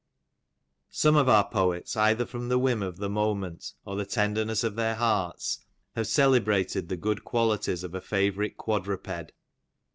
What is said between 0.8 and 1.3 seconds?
Some of